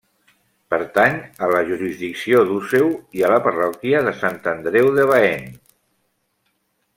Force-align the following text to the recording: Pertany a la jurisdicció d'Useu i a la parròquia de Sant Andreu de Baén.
Pertany 0.73 1.19
a 1.47 1.49
la 1.51 1.59
jurisdicció 1.67 2.39
d'Useu 2.51 2.89
i 3.19 3.23
a 3.27 3.29
la 3.33 3.37
parròquia 3.49 4.01
de 4.09 4.15
Sant 4.23 4.41
Andreu 4.53 4.91
de 4.97 5.07
Baén. 5.13 5.47